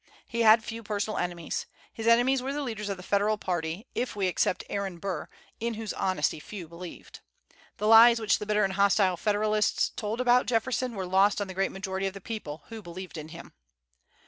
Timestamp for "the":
2.51-2.63, 2.97-3.03, 7.77-7.85, 8.39-8.47, 11.45-11.53, 12.15-12.19